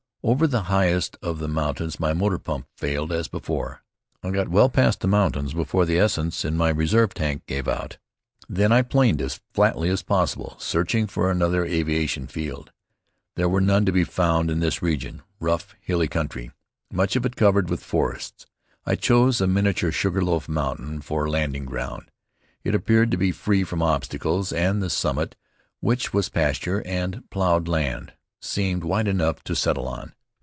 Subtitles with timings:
[0.23, 3.81] Over the highest of the mountains my motor pump failed as before.
[4.21, 7.97] I got well past the mountains before the essence in my reserve tank gave out.
[8.47, 12.71] Then I planed as flatly as possible, searching for another aviation field.
[13.35, 16.51] There were none to be found in this region, rough, hilly country,
[16.93, 18.45] much of it covered with forests.
[18.85, 22.11] I chose a miniature sugar loaf mountain for landing ground.
[22.63, 25.35] It appeared to be free from obstacles, and the summit,
[25.79, 28.13] which was pasture and ploughed land,
[28.43, 30.11] seemed wide enough to settle on.